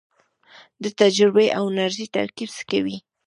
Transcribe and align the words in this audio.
د 0.83 0.85
تجربې 1.01 1.47
او 1.57 1.63
انرژۍ 1.71 2.05
ترکیب 2.17 2.49
څه 2.57 2.63
کوي؟ 2.71 2.97